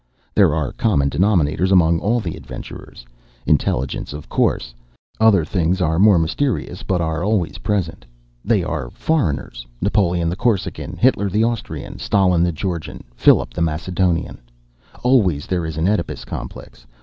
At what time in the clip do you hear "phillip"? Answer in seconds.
13.15-13.53